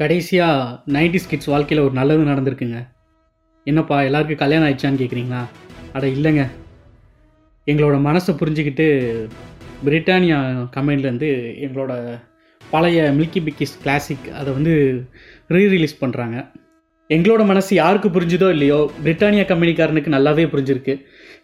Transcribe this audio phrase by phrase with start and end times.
[0.00, 2.80] கடைசியாக ninety kids வாழ்க்கையில் ஒரு நல்லது நடந்திருக்குங்க.
[3.66, 5.40] என்னப்பா எல்லாருக்கும் கல்யாணம் ஆயிடுச்சான்னு கேட்குறீங்களா
[5.96, 6.42] அட இல்லைங்க.
[7.66, 8.86] எங்களோட மனசை புரிஞ்சுக்கிட்டு
[9.86, 10.38] பிரிட்டானியா
[10.76, 11.30] கம்பெனிலேருந்து
[11.64, 11.92] எங்களோட
[12.62, 14.74] பழைய மில்கி பிக்கிஸ் கிளாசிக் அதை வந்து
[15.56, 16.38] ரீ ரிலீஸ் பண்ணுறாங்க
[17.10, 20.94] எங்களோட மனசு யாருக்கு புரிஞ்சுதோ இல்லையோ பிரிட்டானியா கம்பெனிக்காரனுக்கு நல்லாவே புரிஞ்சிருக்கு.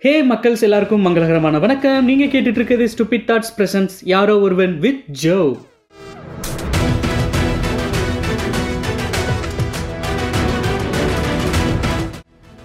[0.05, 2.05] ஹே மக்கள்ஸ் எல்லாருக்கும் மங்களகரமான வணக்கம்.
[2.11, 5.39] நீங்கள் கேட்டுட்ருக்கிறது ஸ்டூபிட் தாட்ஸ் பிரசன்ஸ் யாரோ ஒருவன் வித் ஜோ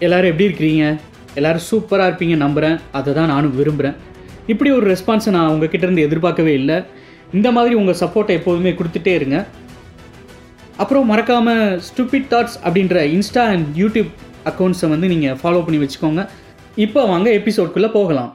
[0.04, 0.86] எல்லோரும் எப்படி இருக்கிறீங்க?
[1.40, 3.96] எல்லாரும் சூப்பராக இருப்பீங்க நம்புகிறேன் அதை தான் நானும் விரும்புகிறேன்
[4.52, 6.78] இப்படி ஒரு ரெஸ்பான்ஸை நான் உங்ககிட்ட இருந்து எதிர்பார்க்கவே இல்லை.
[7.38, 9.38] இந்த மாதிரி உங்கள் சப்போர்ட்டை எப்போதுமே கொடுத்துட்டே இருங்க.
[10.82, 14.12] அப்புறம் மறக்காமல் ஸ்டூபிட் தாட்ஸ் அப்படின்ற இன்ஸ்டா அண்ட் யூடியூப்
[14.52, 16.24] அக்கௌண்ட்ஸை வந்து நீங்கள் ஃபாலோ பண்ணி வச்சுக்கோங்க.
[16.86, 18.32] இப்போ வாங்க எபிசோட்குள்ளே போகலாம்.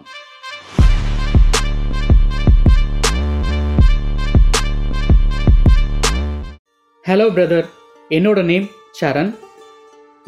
[7.08, 7.66] ஹலோ பிரதர்
[8.18, 8.68] என்னோட நேம்
[9.00, 9.32] சரண்.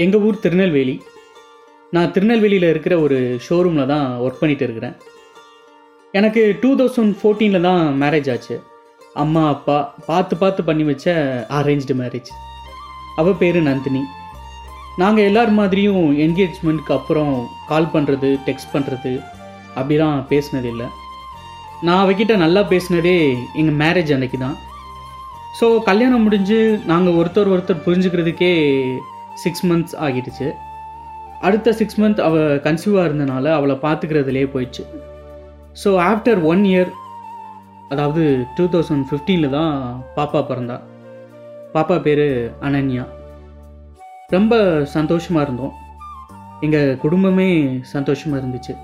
[0.04, 0.96] எங்கள் ஊர் திருநெல்வேலி.
[1.96, 4.96] நான் திருநெல்வேலியில் இருக்கிற ஒரு ஷோரூமில் தான் ஒர்க் பண்ணிட்டு இருக்கிறேன்.
[6.18, 8.56] எனக்கு டூ தௌசண்ட் ஃபோர்டீனில் தான் மேரேஜ் ஆச்சு.
[9.22, 9.76] அம்மா அப்பா
[10.08, 11.06] பார்த்து பார்த்து பண்ணி வச்ச
[11.58, 12.30] அரேஞ்ச்டு மேரேஜ்
[13.20, 14.02] அவள் பேர் நந்தினி.
[15.02, 17.32] நாங்கள் எல்லார் மாதிரியும் என்கேஜ்மெண்ட்க்கு அப்புறம்
[17.70, 19.12] கால் பண்ணுறது டெக்ஸ்ட் பண்ணுறது
[19.78, 20.86] அப்படிலாம் பேசினது இல்லை.
[21.86, 23.16] நான் அவகிட்ட நல்லா பேசினதே
[23.60, 24.56] எங்கள் மேரேஜ் அன்னைக்கு தான்.
[25.58, 26.60] ஸோ கல்யாணம் முடிஞ்சு
[26.92, 28.52] நாங்கள் ஒருத்தர் ஒருத்தர் புரிஞ்சுக்கிறதுக்கே
[29.42, 30.48] சிக்ஸ் மந்த்ஸ் ஆகிடுச்சு.
[31.42, 34.84] அடுத்த சிக்ஸ் மந்த் அவள் கன்சீவாக இருந்தனால அவளை பார்த்துக்கிறதுலே போயிடுச்சு.
[35.82, 36.90] ஸோ ஆஃப்டர் ஒன் இயர்
[37.92, 38.22] அதாவது
[38.56, 39.74] டூ தௌசண்ட் ஃபிஃப்டீனில் தான்
[40.16, 40.76] பாப்பா பிறந்தா.
[41.74, 43.04] பாப்பா பேர் அனன்யா.
[44.28, 44.54] ரொம்ப
[44.96, 45.74] சந்தோஷமாக இருந்தோம்.
[46.60, 48.74] எங்கள் குடும்பமே சந்தோஷமாக இருந்துச்சு.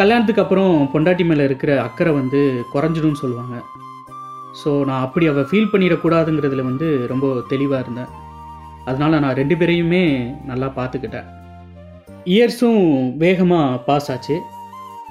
[0.00, 2.40] கல்யாணத்துக்கு அப்புறம் பொண்டாட்டி மேலே இருக்கிற அக்கறை வந்து
[2.72, 3.56] குறைஞ்சிடும்னு சொல்லுவாங்க.
[4.60, 8.10] ஸோ நான் அப்படி அவள் ஃபீல் பண்ணிடக்கூடாதுங்கிறதுல வந்து ரொம்ப தெளிவாக இருந்தேன்.
[8.88, 10.02] அதனால் நான் ரெண்டு பேரையுமே
[10.50, 11.28] நல்லா பார்த்துக்கிட்டேன்.
[12.34, 12.82] இயர்ஸும்
[13.22, 14.36] வேகமாக பாஸ் ஆச்சு.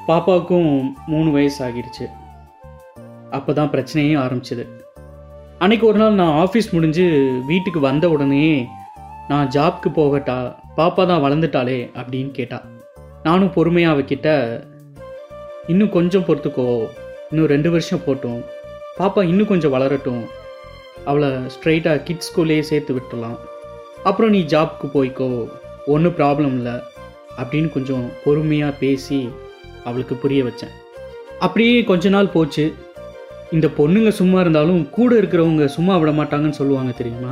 [0.08, 0.72] பாப்பாவுக்கும்
[1.12, 2.06] மூணு வயசு ஆகிடுச்சு
[3.38, 4.64] அப்போ தான் பிரச்சனையே ஆரம்பிச்சிது.
[5.64, 7.06] அன்னைக்கு ஒரு நாள் நான் ஆஃபீஸ் முடிஞ்சு
[7.50, 8.48] வீட்டுக்கு வந்த உடனே
[9.30, 10.38] நான் ஜாப்க்கு போகட்டா
[10.80, 12.60] பாப்பா தான் வளர்ந்துட்டாளே அப்படின்னு கேட்டா.
[13.28, 14.30] நானும் பொறுமையாக அவகிட்ட
[15.72, 16.68] இன்னும் கொஞ்சம் பொறுத்துக்கோ.
[17.30, 18.42] இன்னும் ரெண்டு வருஷம் போட்டோம்.
[19.00, 20.24] பாப்பா இன்னும் கொஞ்சம் வளரட்டும்.
[21.10, 23.40] அவளை ஸ்ட்ரைட்டாக கிட்ஸ் ஸ்கூல்லேயே சேர்த்து விட்டுடலாம்
[24.10, 25.28] அப்புறம் நீ ஜாப்க்கு போய்க்கோ
[25.94, 26.76] ஒன்றும் ப்ராப்ளம் இல்லை
[27.42, 29.20] அப்படின்னு கொஞ்சம் பொறுமையாக பேசி
[29.88, 30.74] அவளுக்கு புரிய வச்சேன்.
[31.46, 32.66] அப்படியே கொஞ்ச நாள் போச்சு.
[33.56, 37.32] இந்த பொண்ணுங்க சும்மா இருந்தாலும் கூட இருக்கிறவங்க சும்மா விட மாட்டாங்கன்னு சொல்லுவாங்க தெரியுமா?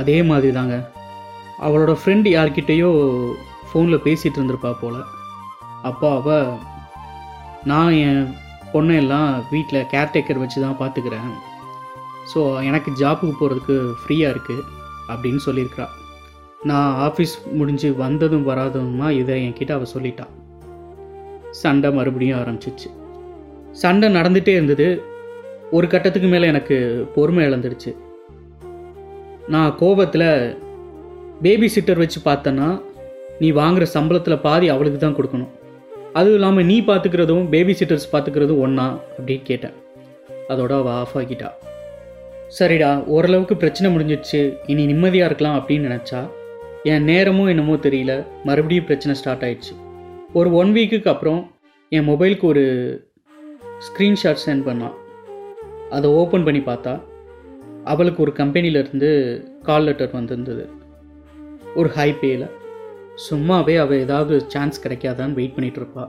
[0.00, 0.76] அதே மாதிரி தாங்க
[1.66, 2.90] அவளோட ஃப்ரெண்டு யார்கிட்டேயோ
[3.68, 5.00] ஃபோனில் பேசிகிட்டு இருந்திருப்பா போல்.
[5.88, 6.50] அப்போ அவள்
[7.70, 8.24] நான் என்
[8.72, 11.30] பொண்ணையெல்லாம் வீட்டில் கேர்டேக்கர் வச்சு தான் பார்த்துக்கிறேன்
[12.32, 14.64] ஸோ எனக்கு ஜாப்புக்கு போகிறதுக்கு ஃப்ரீயாக இருக்குது
[15.08, 15.86] அப்படின்னு சொல்லியிருக்கிறா.
[16.62, 20.26] நான் ஆஃபீஸ் முடிஞ்சு வந்ததும் வராததுமா இதை என்கிட்ட அவள் சொல்லிட்டா.
[21.50, 22.88] சண்டை மறுபடியும் ஆரம்பிச்சிச்சு.
[23.72, 25.02] சண்டை நடந்துகிட்டே இருந்தது.
[25.70, 26.76] ஒரு கட்டத்துக்கு மேலே எனக்கு
[27.14, 27.96] பொறுமை இழந்துடுச்சு.
[29.48, 30.58] நான் கோபத்தில்
[31.42, 32.82] பேபி சிட்டர் வச்சு பார்த்தேன்னா
[33.38, 35.52] நீ வாங்குகிற சம்பளத்தில் பாதி அவளுக்கு தான் கொடுக்கணும்.
[36.12, 39.76] அதுவும் இல்லாமல் நீ பார்த்துக்கிறதும் பேபி சிட்டர்ஸ் பார்த்துக்கிறதும் ஒன்றா அப்படின்னு கேட்டேன்.
[40.48, 41.48] அதோட அவள் ஆஃப் ஆகிட்டா.
[42.56, 46.20] சரிடா ஓரளவுக்கு பிரச்சனை முடிஞ்சிடுச்சு இனி நிம்மதியாக இருக்கலாம் அப்படின்னு நினச்சா
[46.82, 49.74] என் நேரமும் என்னமோ தெரியல மறுபடியும் பிரச்சனை ஸ்டார்ட் ஆயிடுச்சு.
[50.32, 51.50] ஒரு ஒன் வீக்குக்கு அப்புறம்
[51.88, 52.64] என் மொபைலுக்கு ஒரு
[53.86, 54.96] ஸ்க்ரீன்ஷாட் சென்ட் பண்ணான்
[55.90, 57.00] அதை ஓப்பன் பண்ணி பார்த்தா
[57.84, 59.10] அவளுக்கு ஒரு கம்பெனியிலேருந்து
[59.62, 60.68] கால் லெட்டர் வந்திருந்தது.
[61.74, 62.48] ஒரு ஹை பேயில்
[63.30, 66.08] சும்மாவே அவள் ஏதாவது சான்ஸ் கிடைக்காதான்னு வெயிட் பண்ணிகிட்ருப்பா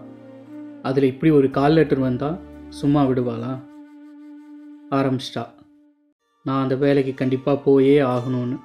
[0.82, 2.40] அதில் இப்படி ஒரு கால் லெட்டர் வந்தால்
[2.70, 3.54] சும்மா விடுவாளா?
[4.92, 5.46] ஆரம்பிச்சிட்டா.
[6.50, 8.58] நான் அந்த வேலைக்கு கண்டிப்பாக போயே ஆகணும்னு.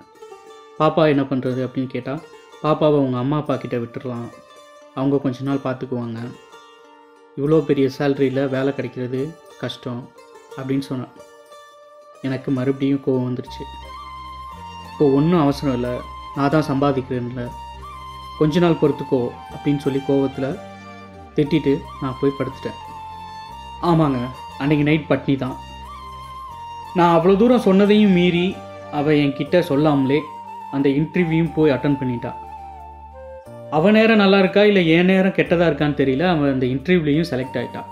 [0.79, 2.23] பாப்பா என்ன பண்ணுறது அப்படின்னு கேட்டால்
[2.63, 4.29] பாப்பாவை அவங்க அம்மா அப்பா கிட்ட விட்டுடலாம்
[4.99, 6.21] அவங்க கொஞ்ச நாள் பார்த்துக்குவாங்க
[7.39, 9.21] இவ்வளோ பெரிய சேலரியில் வேலை கிடைக்கிறது
[9.63, 10.03] கஷ்டம்
[10.59, 11.15] அப்படின்னு சொன்னேன்
[12.27, 13.65] எனக்கு மறுபடியும் கோவம் வந்துருச்சு.
[14.91, 15.95] இப்போ ஒன்றும் அவசரம் இல்லை.
[16.37, 17.43] நான் தான் சம்பாதிக்கிறேன்ல.
[18.39, 19.21] கொஞ்ச நாள் பொறுத்துக்கோ
[19.55, 20.49] அப்படின்னு சொல்லி கோவத்தில்
[21.37, 22.79] திட்டிட்டு நான் போய் படுத்துட்டேன்.
[23.91, 24.21] ஆமாங்க
[24.63, 25.57] அன்றைக்கி நைட் பட்னி தான்.
[26.95, 28.57] நான் அவ்வளோ தூரம் சொன்னதையும் மீறி
[28.93, 30.21] அவள் என்கிட்ட சொல்லாமலே
[30.71, 32.33] அந்த இன்டர்வியூவும் போய் அட்டன் பண்ணிட்டா.
[33.71, 37.91] அவன் நேரம் நல்லா இருக்கா இல்லை என் நேரம் கெட்டதாக இருக்கான்னு தெரியல அவன் அந்த இன்டர்வியூலையும் செலக்ட் ஆகிட்டான்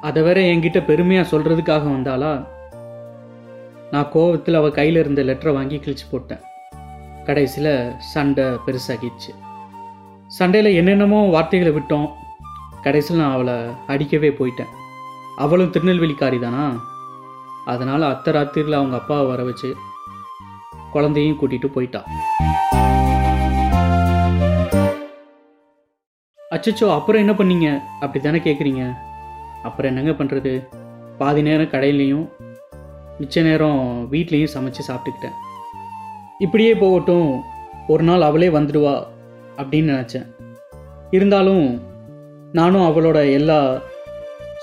[0.00, 2.46] அதை வேற என்கிட்ட பெருமையாக சொல்கிறதுக்காக வந்தாளா?
[3.90, 6.38] நான் கோவத்தில் அவள் கையில் இருந்த லெட்டரை வாங்கி கிழிச்சு போட்டேன்.
[7.24, 9.32] கடைசியில் சண்டை பெருசாகிடுச்சு.
[10.26, 12.08] சண்டையில் என்னென்னமோ வார்த்தைகளை விட்டோம்.
[12.82, 13.54] கடைசியில் நான் அவளை
[13.86, 14.72] அடிக்கவே போயிட்டேன்.
[15.36, 16.89] அவளும் திருநெல்வேலிக்காரி தானா?
[17.72, 19.70] அதனால் அத்தை ராத்திரியில் அவங்க அப்பாவை வர வச்சு
[20.94, 22.08] குழந்தையும் கூட்டிகிட்டு போயிட்டான்
[26.54, 27.68] அச்சச்சோ அப்புறம் என்ன பண்ணீங்க?
[28.00, 28.84] அப்படி தானே கேட்குறீங்க
[29.62, 30.52] அப்புறம் என்னங்க பண்ணுறது
[31.18, 32.26] பாதி நேரம் கடையிலையும்
[33.20, 33.80] மிச்ச நேரம்
[34.12, 35.36] வீட்லேயும் சமைச்சு சாப்பிட்டுக்கிட்டேன்.
[36.38, 37.30] இப்படியே போகட்டும்
[37.92, 38.94] ஒரு நாள் அவளே வந்துடுவா
[39.60, 40.26] அப்படின்னு நினச்சேன்.
[41.16, 41.64] இருந்தாலும்
[42.58, 43.58] நானும் அவளோட எல்லா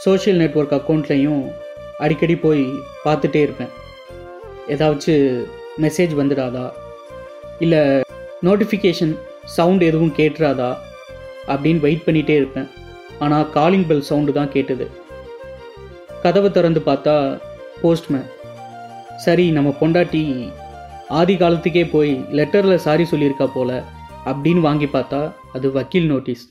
[0.04, 1.44] சோஷியல் நெட்ஒர்க் அக்கௌண்ட்லேயும்
[1.98, 2.64] அடிக்கடி போய்
[3.06, 3.72] பார்த்துட்டே இருப்பேன்.
[4.68, 5.26] ஏதாச்சும்
[5.84, 6.66] மெசேஜ் வந்துடாதா?
[7.60, 7.82] இல்லை
[8.48, 9.14] நோட்டிஃபிகேஷன்
[9.44, 10.70] சவுண்ட் எதுவும் கேட்டுறாதா?
[11.48, 12.70] அப்படின்னு வெயிட் பண்ணிகிட்டே இருப்பேன்.
[13.20, 14.88] ஆனால் காலிங் பெல் சவுண்டு தான் கேட்டது.
[16.24, 17.16] கதவை திறந்து பார்த்தா
[17.82, 18.28] போஸ்ட்மேன்
[19.26, 20.52] சரி நம்ம பொண்டாட்டி
[21.10, 23.84] ஆதி காலத்துக்கே போய் லெட்டரில் சாரி சொல்லியிருக்கா போல
[24.26, 25.22] அப்படின்னு வாங்கி பார்த்தா
[25.54, 26.44] அது வக்கீல் நோட்டீஸ்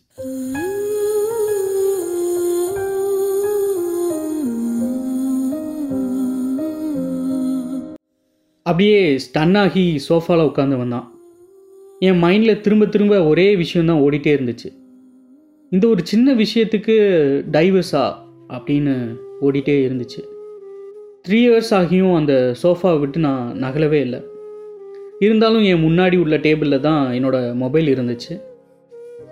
[8.68, 11.06] அப்படியே ஸ்டன்னாகி சோஃபாவில் உட்காந்து வந்தான்.
[12.00, 14.68] என் மைண்டில் திரும்ப திரும்ப ஒரே விஷயந்தான் ஓடிட்டே இருந்துச்சு.
[15.70, 16.94] இந்த ஒரு சின்ன விஷயத்துக்கு
[17.50, 18.14] டைவர்ஸா
[18.48, 18.94] அப்படின்னு
[19.40, 20.20] ஓடிட்டே இருந்துச்சு.
[21.28, 24.20] த்ரீ இயர்ஸ் ஆகியும் அந்த சோஃபாவை விட்டு நான் நகலவே இல்லை.
[25.20, 28.40] இருந்தாலும் என் முன்னாடி உள்ள டேபிளில் தான் என்னோடய மொபைல் இருந்துச்சு.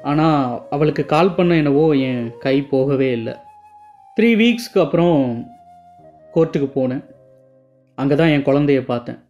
[0.03, 3.35] ஆனால் அவளுக்கு கால் பண்ண என்னவோ என் கை போகவே இல்லை.
[4.17, 5.47] த்ரீ வீக்ஸ்க்கு அப்புறம்
[6.35, 7.05] கோர்ட்டுக்கு போனேன்.
[7.95, 9.24] அங்கே தான் என் குழந்தைய பார்த்தேன்.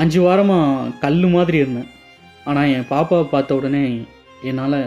[0.00, 1.90] அஞ்சு வாரமாக கல் மாதிரி இருந்தேன்.
[2.48, 3.82] ஆனால் என் பாப்பாவை பார்த்த உடனே
[4.48, 4.80] என்னால்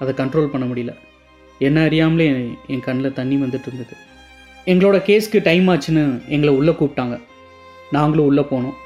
[0.00, 0.92] அதை கண்ட்ரோல் பண்ண முடியல.
[1.58, 2.28] என்ன அறியாமலே
[2.72, 3.94] என் கண்ணில் தண்ணி வந்துட்டு இருந்தது.
[4.66, 6.04] எங்களோட கேஸ்க்கு டைம் ஆச்சுன்னு
[6.34, 7.16] எங்களை உள்ளே கூப்பிட்டாங்க.
[7.96, 8.78] நாங்களும் உள்ளே போனோம்.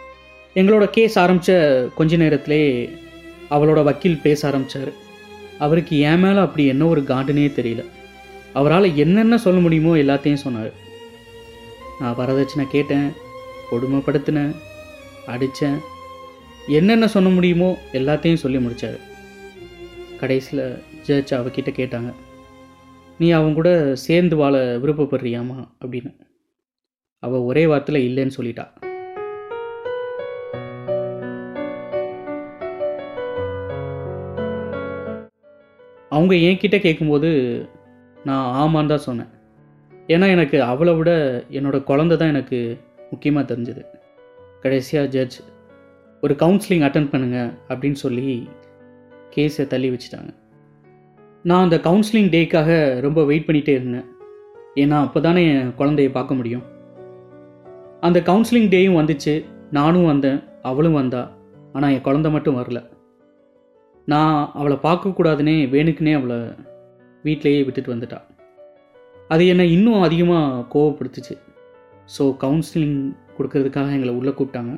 [0.56, 1.52] எங்களோட கேஸ் ஆரம்பித்த
[1.98, 2.60] கொஞ்ச நேரத்திலே
[3.54, 4.92] அவளோட வக்கீல் பேச ஆரம்பித்தார்
[5.64, 7.82] அவருக்கு என் மேலே அப்படி என்ன ஒரு காண்டுனே தெரியல.
[8.58, 10.72] அவரால் என்னென்ன சொல்ல முடியுமோ எல்லாத்தையும் சொன்னார்.
[12.00, 13.08] நான் வரதட்சணை கேட்டேன்
[13.70, 14.52] கொடுமைப்படுத்தினேன்.
[15.26, 15.78] அடித்தேன்
[16.68, 19.10] என்னென்ன சொல்ல முடியுமோ எல்லாத்தையும் சொல்லி முடித்தார்
[20.18, 22.14] கடைசியில் ஜட்ஜ் அவகிட்ட கேட்டாங்க.
[23.18, 25.68] நீ அவங்க கூட சேர்ந்து வாழ விருப்பப்படுறியாமா?
[25.80, 26.16] அப்படின்னு.
[27.18, 28.66] அவள் ஒரே வார்த்தையில் இல்லைன்னு சொல்லிட்டா.
[36.08, 37.30] அவங்க என்கிட்ட கேட்கும்போது
[38.24, 39.28] நான் ஆமான்னு தான் சொன்னேன்.
[40.06, 42.80] ஏன்னா எனக்கு அவளை விட என்னோட குழந்த தான் எனக்கு
[43.10, 44.00] முக்கியமாக தெரிஞ்சது.
[44.62, 45.36] கடைசியாக ஜட்ஜ்
[46.22, 47.38] ஒரு கவுன்சிலிங் அட்டன் பண்ணுங்க
[47.68, 48.48] அப்படின்னு சொல்லி
[49.36, 50.30] கேஸை தள்ளி வச்சுட்டாங்க.
[51.42, 54.08] நான் அந்த கவுன்சிலிங் டேக்காக ரொம்ப வெயிட் பண்ணிகிட்டே இருந்தேன்.
[54.74, 56.64] ஏன்னா அப்போ தானே என் குழந்தைய பார்க்க முடியும்.
[58.00, 59.34] அந்த கவுன்சிலிங் டேயும் வந்துச்சு.
[59.70, 60.38] நானும் வந்தேன்.
[60.62, 61.22] அவளும் வந்தா.
[61.72, 62.80] ஆனால் என் குழந்த மட்டும் வரல.
[64.06, 66.38] நான் அவளை பார்க்கக்கூடாதுன்னே வேணுக்குனே அவளை
[67.22, 68.18] வீட்டிலேயே விட்டுட்டு வந்துட்டா.
[69.28, 71.34] அது என்னை இன்னும் அதிகமாக கோவப்படுத்துச்சு.
[72.18, 72.98] ஸோ கவுன்சிலிங்
[73.38, 74.72] கொடுக்கறதுக்காக எங்களை உள்ளே கூப்பிட்டாங்க.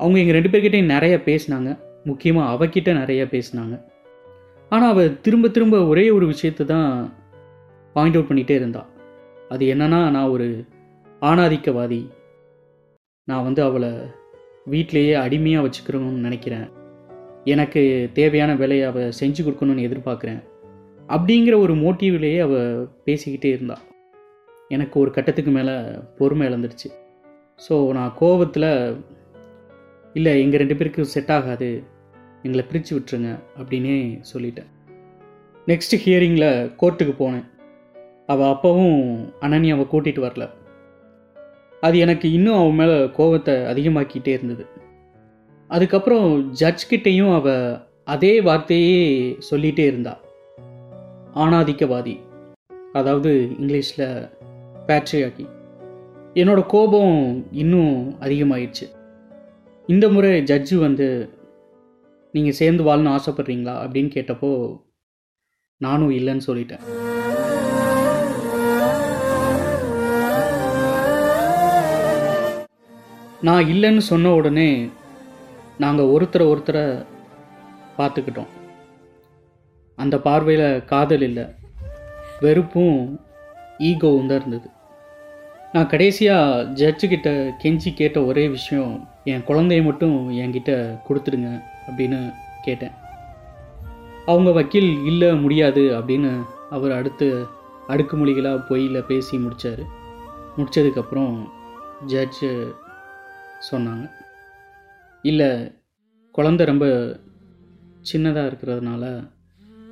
[0.00, 1.70] அவங்க எங்கள் ரெண்டு பேர்கிட்டையும் நிறைய பேசினாங்க.
[2.04, 3.74] முக்கியமாக அவகிட்ட நிறைய பேசினாங்க.
[4.70, 6.88] ஆனால் அவள் திரும்ப திரும்ப ஒரே ஒரு விஷயத்தை தான்
[7.92, 8.82] பாயிண்ட் அவுட் பண்ணிகிட்டே இருந்தா.
[9.48, 10.66] அது என்னன்னா நான் ஒரு
[11.22, 12.00] ஆணாதிக்கவாதி.
[13.28, 13.90] நான் வந்து அவளை
[14.66, 16.66] வீட்டிலேயே அடிமையாக வச்சுக்கணும்னு நினைக்கிறேன்.
[17.44, 20.42] எனக்கு தேவையான வேலையை அவள் செஞ்சு கொடுக்கணும்னு எதிர்பார்க்குறேன்.
[21.08, 23.84] அப்படிங்கிற ஒரு மோட்டிவ்லேயே அவள் பேசிக்கிட்டே இருந்தாள்
[24.68, 25.74] எனக்கு ஒரு கட்டத்துக்கு மேலே
[26.18, 26.88] பொறுமை இழந்துடுச்சு
[27.58, 28.96] ஸோ நான் கோவத்தில்
[30.12, 31.84] இல்லை எங்கள் ரெண்டு பேருக்கு செட் ஆகாது.
[32.42, 34.70] எங்களை பிரித்து விட்டுருங்க அப்படின்னே சொல்லிட்டேன்.
[35.66, 37.46] நெக்ஸ்ட் ஹியரிங்கில் கோர்ட்டுக்கு போனேன்.
[38.26, 38.98] அவள் அப்பவும்
[39.40, 40.50] அனன்யாவை கூட்டிகிட்டு வரல.
[41.80, 44.66] அது எனக்கு இன்னும் அவன் மேலே கோவத்தை அதிகமாக்கிட்டே இருந்தது.
[45.68, 50.20] அதுக்கப்புறம் ஜட்ஜ் கிட்டேயும் அவள் அதே வார்த்தையே சொல்லிகிட்டே இருந்தா.
[51.34, 52.20] ஆணாதிக்கவாதி.
[52.92, 53.30] அதாவது
[53.60, 54.30] இங்கிலீஷில்
[54.86, 55.46] பேட்ரியாக்கி
[56.40, 57.16] என்னோடய கோபம்
[57.52, 58.86] இன்னும் அதிகமாகிடுச்சு
[59.88, 61.06] இந்த முறை ஜட்ஜு வந்து
[62.34, 63.74] நீங்கள் சேர்ந்து வாழணும்னு ஆசைப்பட்றீங்களா?
[63.84, 64.50] அப்படின்னு கேட்டப்போ
[65.76, 66.82] நானும் இல்லைன்னு சொல்லிட்டேன்.
[73.40, 74.88] நான் இல்லைன்னு சொன்ன உடனே
[75.78, 77.06] நாங்கள் ஒருத்தரை ஒருத்தரை
[77.98, 78.52] பார்த்துக்கிட்டோம்.
[79.98, 81.44] அந்த பார்வையில் காதல் இல்லை
[82.40, 83.20] வெறுப்பும்
[83.78, 84.70] ஈகோவும் தான் இருந்தது.
[85.74, 87.28] நான் கடைசியாக ஜட்ஜுக்கிட்ட
[87.62, 90.72] கெஞ்சி கேட்ட ஒரே விஷயம் என் குழந்தைய மட்டும் என்கிட்ட
[91.08, 91.50] கொடுத்துடுங்க
[91.86, 92.18] அப்படின்னு
[92.62, 92.90] கேட்டேன்.
[94.26, 96.32] அவங்க வக்கீல் இல்லை முடியாது அப்படின்னு
[96.70, 97.46] அவர் அடுத்து
[97.88, 99.82] அடுக்குமொழிகளாக பொய்யில் பேசி முடித்தார்
[100.56, 101.34] முடித்ததுக்கப்புறம்
[102.06, 102.50] ஜட்ஜு
[103.70, 104.10] சொன்னாங்க.
[105.22, 105.50] இல்லை
[106.38, 106.86] குழந்த ரொம்ப
[108.12, 109.04] சின்னதாக இருக்கிறதுனால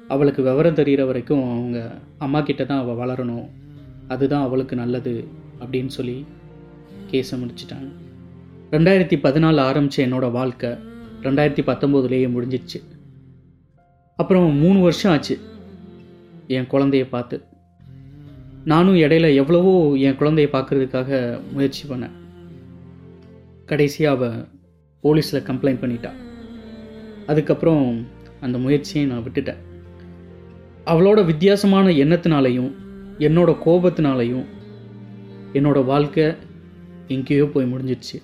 [0.09, 1.81] அவளுக்கு விவரம் தெரிகிற வரைக்கும் அவங்க
[2.19, 3.47] அம்மா கிட்ட தான் அவள் வளரணும்.
[4.09, 5.13] அதுதான் அவளுக்கு நல்லது
[5.61, 6.25] அப்படின்னு சொல்லி
[7.11, 7.91] கேஸை முடிச்சிட்டாங்க.
[8.71, 10.71] ரெண்டாயிரத்தி பதினாலு ஆரம்பித்த என்னோடய வாழ்க்கை
[11.23, 12.83] ரெண்டாயிரத்தி பத்தொம்போதுலேயே முடிஞ்சிடுச்சு
[14.17, 15.39] அப்புறம் மூணு வருஷம் ஆச்சு
[16.47, 17.43] என் குழந்தைய பார்த்து.
[18.65, 22.17] நானும் இடையில எவ்வளவோ என் குழந்தைய பார்க்குறதுக்காக முயற்சி பண்ணேன்.
[23.67, 24.47] கடைசியாக அவள்
[25.03, 26.11] போலீஸில் கம்ப்ளைண்ட் பண்ணிட்டா.
[27.27, 28.07] அதுக்கப்புறம்
[28.41, 29.61] அந்த முயற்சியை நான் விட்டுட்டேன்.
[30.87, 32.71] அவளோட வித்தியாசமான எண்ணத்தினாலையும்
[33.19, 34.45] என்னோட கோபத்தினாலையும்
[35.59, 36.27] என்னோட வாழ்க்கை
[37.15, 38.19] எங்கேயோ போய் முடிஞ்சிடுச்சு.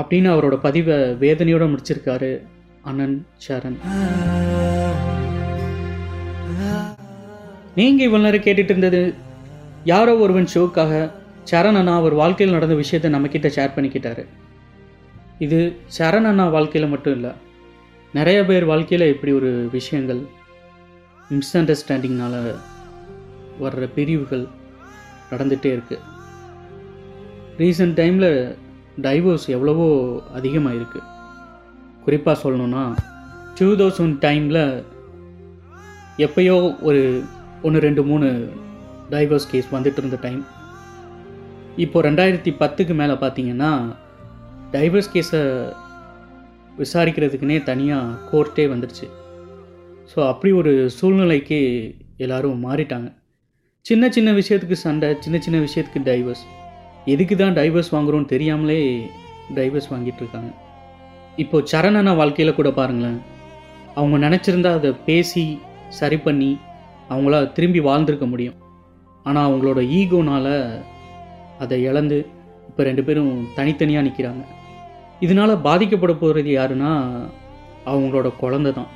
[0.00, 2.30] அப்படின்னு அவரோட பதிவை வேதனையோடு முடிச்சிருக்காரு
[2.88, 3.16] அண்ணன்
[3.46, 3.78] சரண்.
[7.78, 9.02] நீங்கள் இவ்வளோ நேரம் கேட்டுட்டு இருந்தது
[9.90, 10.92] யாரோ ஒருவன் ஷோக்காக
[11.50, 14.24] சரண் அண்ணா அவர் வாழ்க்கையில் நடந்த விஷயத்தை நம்மக்கிட்ட ஷேர் பண்ணிக்கிட்டாரு.
[15.46, 15.58] இது
[15.98, 17.32] சரண் அண்ணா வாழ்க்கையில் மட்டும் இல்லை
[18.14, 20.20] நிறைய பேர் வாழ்க்கையில் இப்படி ஒரு விஷயங்கள்
[21.30, 21.54] மிஸ்
[23.60, 24.44] வர்ற பிரிவுகள்
[25.30, 26.04] நடந்துகிட்டே இருக்குது
[27.58, 28.30] ரீசெண்ட் டைமில்
[29.02, 29.88] டைவோர்ஸ் எவ்வளவோ
[30.34, 31.06] அதிகமாக இருக்குது
[32.04, 32.84] குறிப்பாக சொல்லணுன்னா
[33.58, 34.62] டூ தௌசண்ட் டைமில்
[36.18, 37.02] எப்பயோ ஒரு
[37.62, 38.28] ஒன்று ரெண்டு மூணு
[39.10, 40.42] டைவர்ஸ் கேஸ் வந்துட்டு இருந்த டைம்
[41.76, 43.72] இப்போது ரெண்டாயிரத்தி பத்துக்கு மேலே பார்த்தீங்கன்னா
[44.72, 45.42] டைவர்ஸ் கேஸை
[46.82, 49.06] விசாரிக்கிறதுக்குனே தனியாக கோர்ட்டே வந்துடுச்சு.
[50.10, 51.58] ஸோ அப்படி ஒரு சூழ்நிலைக்கு
[52.24, 53.08] எல்லோரும் மாறிட்டாங்க.
[53.86, 56.44] சின்ன சின்ன விஷயத்துக்கு சண்டை சின்ன சின்ன விஷயத்துக்கு டைவர்ஸ்
[57.12, 58.78] எதுக்கு தான் டைவர்ஸ் வாங்குறோன்னு தெரியாமலே
[59.58, 60.50] டைவர்ஸ் வாங்கிட்டு இருக்காங்க.
[61.42, 63.20] இப்போ சரணன வாழ்க்கையில் கூட பாருங்களேன்.
[63.98, 65.44] அவங்க நினச்சிருந்தா அதை பேசி
[65.98, 66.50] சரி பண்ணி
[67.12, 68.58] அவங்கள திரும்பி வாழ்ந்திருக்க முடியும்.
[69.26, 70.54] ஆனால் அவங்களோட ஈகோனால்
[71.64, 72.18] அதை இழந்து
[72.68, 74.42] இப்போ ரெண்டு பேரும் தனித்தனியாக நிற்கிறாங்க
[75.20, 76.92] இதனால் பாதிக்கப்பட போகிறது யாருன்னா
[77.86, 78.90] அவங்களோட குழந்தை தான்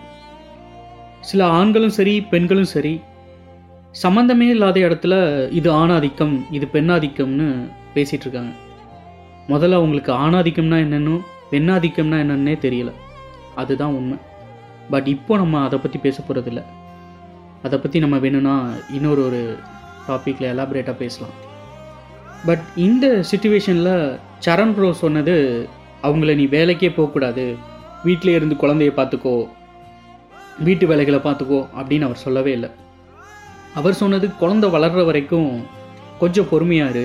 [1.21, 2.95] சில ஆண்களும் சரி பெண்களும் சரி
[4.03, 5.15] சம்மந்தமே இல்லாத இடத்துல
[5.51, 7.49] இது ஆணாதிக்கம் இது பெண்ணாதிக்கம்னு
[7.95, 8.53] பேசிகிட்டு இருக்காங்க
[9.49, 11.15] முதல்ல அவங்களுக்கு ஆணாதிக்கம்னா என்னென்னு
[11.53, 12.91] பெண்ணாதிக்கம்னா என்னன்னே தெரியல.
[13.55, 14.19] அதுதான் உண்மை.
[14.91, 16.63] பட் இப்போ நம்ம அதை பற்றி பேச போகிறதில்ல
[17.63, 18.55] அதை பற்றி நம்ம வேணும்னா
[18.91, 19.41] இன்னொரு ஒரு
[20.09, 21.35] டாப்பிக்கில் எலாபரேட்டாக பேசலாம்.
[22.47, 25.37] பட் இந்த சுச்சுவேஷனில் சரண் ப்ரோ சொன்னது
[26.07, 27.45] அவங்கள நீ வேலைக்கே போகக்கூடாது.
[28.07, 29.35] வீட்டிலே இருந்து குழந்தைய பார்த்துக்கோ.
[30.67, 32.71] வீட்டு வேலைகளை பார்த்துக்கோ அப்படின்னு அவர் சொல்லவே இல்லை.
[33.81, 35.51] அவர் சொன்னது குழந்தை வளர்கிற வரைக்கும்
[36.23, 37.05] கொஞ்சம் பொறுமையா இரு.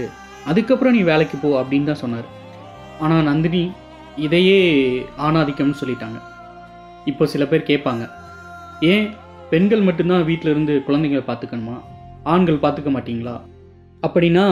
[0.52, 2.28] அதுக்கப்புறம் நீ வேலைக்கு போ அப்படின்னு தான் சொன்னார்.
[3.04, 3.62] ஆனால் நந்தினி
[4.26, 4.60] இதையே
[5.28, 6.20] ஆணாதிக்கம்னு சொல்லிட்டாங்க.
[7.12, 8.04] இப்போ சில பேர் கேட்பாங்க
[8.92, 9.06] ஏன்
[9.52, 11.76] பெண்கள் மட்டும்தான் வீட்டில் இருந்து குழந்தைங்களை பார்த்துக்கணுமா?
[12.34, 13.36] ஆண்கள் பார்த்துக்க மாட்டிங்களா?
[14.08, 14.46] அப்படின்னா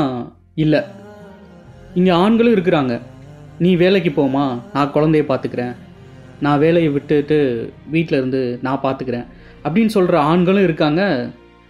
[0.64, 0.82] இல்லை.
[2.00, 2.94] இங்கே ஆண்களும் இருக்கிறாங்க.
[3.60, 5.76] நீ வேலைக்கு போமா நான் குழந்தைய பார்த்துக்கிறேன்.
[6.42, 9.26] நான் வேலையை விட்டுட்டு வீட்டில் இருந்து நான் பார்த்துக்கிறேன்.
[9.64, 11.30] அப்படின்னு சொல்கிற ஆண்களும் இருக்காங்க.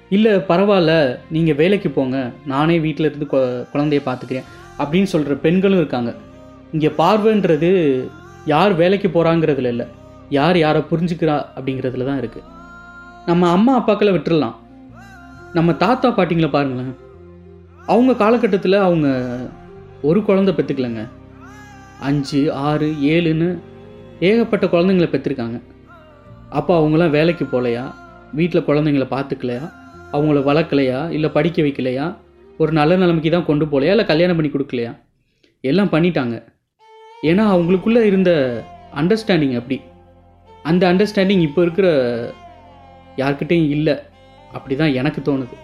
[0.09, 4.43] இல்லை பரவாயில்ல நீங்கள் வேலைக்கு போங்க நானே வீட்டில் இருந்து கொ- குழந்தைய பார்த்துக்கிறேன்.
[4.79, 6.13] அப்படின்னு சொல்கிற பெண்களும் இருக்காங்க.
[6.71, 8.03] இங்கே பார்வைன்றது
[8.45, 9.85] யார் வேலைக்கு போகிறாங்கிறதுல இல்லை.
[10.29, 12.43] யார் யாரை புரிஞ்சுக்கிறா அப்படிங்கிறதுல தான் இருக்குது
[13.25, 14.55] நம்ம அம்மா அப்பாக்களை விட்டுறலாம்.
[15.53, 16.95] நம்ம தாத்தா பாட்டிங்களை பாருங்களேன்.
[17.87, 19.37] அவங்க காலகட்டத்தில் அவங்க
[20.01, 21.07] ஒரு குழந்தை பெற்றுக்கலங்க.
[21.99, 23.59] அஞ்சு ஆறு ஏழுன்னு
[24.19, 25.61] ஏகப்பட்ட குழந்தைங்களை பெற்றிருக்காங்க.
[26.49, 27.95] அப்போ அவங்களாம் வேலைக்கு போகலையா?
[28.33, 29.73] வீட்டில் குழந்தைங்கள பார்த்துக்கலையா?
[30.11, 31.11] அவங்கள வளர்க்கலையா?
[31.11, 32.17] இல்லை படிக்க வைக்கலையா?
[32.57, 33.93] ஒரு நல்ல நிலைமைக்கு தான் கொண்டு போகலையா?
[33.95, 34.95] இல்லை கல்யாணம் பண்ணி கொடுக்கலையா?
[35.61, 36.43] எல்லாம் பண்ணிட்டாங்க.
[37.21, 38.31] ஏன்னா அவங்களுக்குள்ளே இருந்த
[38.95, 39.81] அண்டர்ஸ்டாண்டிங் அப்படி.
[40.63, 41.87] அந்த அண்டர்ஸ்டாண்டிங் இப்போ இருக்கிற
[43.17, 43.95] யார்கிட்டையும் இல்லை.
[44.51, 45.55] அப்படி தான் எனக்கு தோணுது.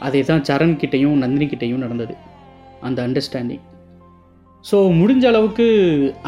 [0.00, 2.16] அதே தான் சரண் கிட்டேயும் நடந்தது.
[2.80, 3.60] அந்த அண்டர்ஸ்டாண்டிங்
[4.64, 5.66] ஸோ முடிஞ்ச அளவுக்கு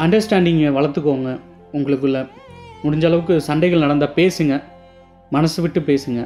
[0.03, 1.31] அண்டர்ஸ்டாண்டிங்கை வளர்த்துக்கோங்க
[1.77, 2.19] உங்களுக்குள்ள.
[2.83, 4.53] முடிஞ்ச அளவுக்கு சண்டைகள் நடந்தால் பேசுங்க.
[5.35, 6.21] மனசு விட்டு பேசுங்க.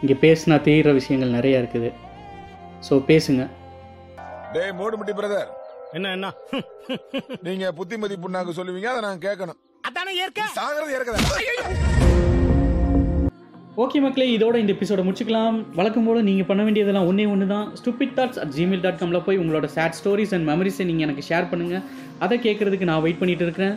[0.00, 1.90] இங்கே பேசினா தெரிகிற விஷயங்கள் நிறையா இருக்குது.
[2.86, 3.44] ஸோ பேசுங்க.
[4.54, 5.50] டேய் மூடுமுட்டி பிரதர்
[5.96, 6.28] என்ன என்ன?
[7.46, 9.60] நீங்க புத்திமதி புண்ணாக்கு சொல்லுவீங்க அதை நான் கேட்கணும்.
[9.88, 11.93] அதானே ஏற்க சாகிறது இறக்குதா
[13.82, 15.56] ஓகே மக்களே இதோட இந்த எபிசோட முடிச்சுக்கலாம்.
[15.78, 19.40] வழக்கம் போல் நீங்கள் பண்ண வேண்டியதெல்லாம் ஒன்றே ஒன்று தான் stupid thoughts at Gmail dot காமில் போய்
[19.42, 21.82] உங்களோட சேட் ஸ்டோரிஸ் அண்ட் மெமரிஸை நீங்கள் எனக்கு ஷேர் பண்ணுங்கள்
[22.24, 23.74] அதை கேட்குறதுக்கு நான் வெயிட் பண்ணிகிட்டு இருக்கிறேன்.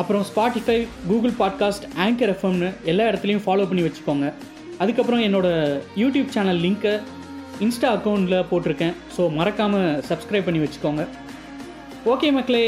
[0.00, 0.76] அப்புறம் ஸ்பாட்டிஃபை
[1.10, 4.26] கூகுள் பாட்காஸ்ட் ஆங்கர் எஃப்எம்னு எல்லா இடத்துலையும் ஃபாலோ பண்ணி வச்சுக்கோங்க.
[4.82, 6.94] அதுக்கப்புறம் என்னோடய யூடியூப் சேனல் லிங்க்கை
[7.66, 8.94] இன்ஸ்டா அக்கௌண்ட்டில் போட்டிருக்கேன்.
[9.18, 11.04] ஸோ மறக்காமல் சப்ஸ்கிரைப் பண்ணி வச்சுக்கோங்க.
[12.14, 12.66] ஓகே மக்களே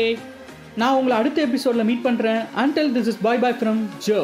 [0.83, 4.21] நான் உங்களை அடுத்த எபிசோடில் மீட் பண்ணுறேன் until this is bye bye from Joe